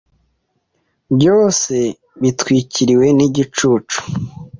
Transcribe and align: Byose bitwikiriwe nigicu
Byose 1.17 1.75
bitwikiriwe 2.21 3.07
nigicu 3.17 3.67